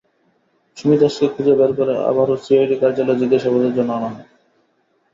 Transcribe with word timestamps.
সুমি 0.77 0.95
দাশকে 1.01 1.25
খুঁজে 1.33 1.53
বের 1.59 1.71
করে 1.79 1.93
আবারও 2.09 2.35
সিআইডি 2.43 2.75
কার্যালয়ে 2.81 3.19
জিজ্ঞাসাবাদের 3.21 3.75
জন্য 3.77 3.89
আনা 3.97 4.09
হয়। 4.09 4.27